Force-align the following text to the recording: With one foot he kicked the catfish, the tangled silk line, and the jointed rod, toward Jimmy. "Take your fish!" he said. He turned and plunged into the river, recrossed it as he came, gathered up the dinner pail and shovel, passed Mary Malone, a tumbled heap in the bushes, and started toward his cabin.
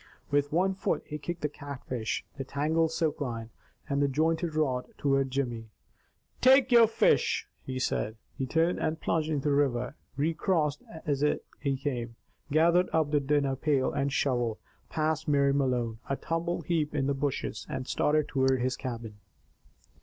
With 0.31 0.51
one 0.51 0.73
foot 0.73 1.03
he 1.05 1.19
kicked 1.19 1.41
the 1.41 1.47
catfish, 1.47 2.25
the 2.35 2.43
tangled 2.43 2.91
silk 2.91 3.21
line, 3.21 3.51
and 3.87 4.01
the 4.01 4.07
jointed 4.07 4.55
rod, 4.55 4.87
toward 4.97 5.29
Jimmy. 5.29 5.69
"Take 6.41 6.71
your 6.71 6.87
fish!" 6.87 7.47
he 7.61 7.77
said. 7.77 8.17
He 8.35 8.47
turned 8.47 8.79
and 8.79 8.99
plunged 8.99 9.29
into 9.29 9.49
the 9.49 9.53
river, 9.53 9.95
recrossed 10.17 10.81
it 10.89 11.03
as 11.05 11.23
he 11.59 11.77
came, 11.77 12.15
gathered 12.51 12.89
up 12.91 13.11
the 13.11 13.19
dinner 13.19 13.55
pail 13.55 13.91
and 13.91 14.11
shovel, 14.11 14.57
passed 14.89 15.27
Mary 15.27 15.53
Malone, 15.53 15.99
a 16.09 16.15
tumbled 16.15 16.65
heap 16.65 16.95
in 16.95 17.05
the 17.05 17.13
bushes, 17.13 17.67
and 17.69 17.87
started 17.87 18.27
toward 18.27 18.59
his 18.59 18.75
cabin. 18.75 19.19